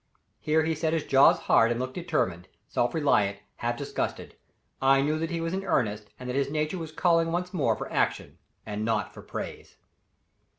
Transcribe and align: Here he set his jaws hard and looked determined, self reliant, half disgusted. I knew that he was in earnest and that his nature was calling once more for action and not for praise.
Here 0.39 0.63
he 0.63 0.73
set 0.73 0.93
his 0.93 1.03
jaws 1.05 1.37
hard 1.41 1.69
and 1.69 1.79
looked 1.79 1.93
determined, 1.93 2.47
self 2.67 2.95
reliant, 2.95 3.37
half 3.57 3.77
disgusted. 3.77 4.35
I 4.81 4.99
knew 5.03 5.19
that 5.19 5.29
he 5.29 5.39
was 5.41 5.53
in 5.53 5.63
earnest 5.63 6.09
and 6.17 6.27
that 6.27 6.35
his 6.35 6.49
nature 6.49 6.79
was 6.79 6.91
calling 6.91 7.31
once 7.31 7.53
more 7.53 7.75
for 7.75 7.93
action 7.93 8.39
and 8.65 8.83
not 8.83 9.13
for 9.13 9.21
praise. 9.21 9.77